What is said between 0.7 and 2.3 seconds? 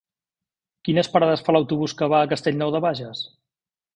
Quines parades fa l'autobús que va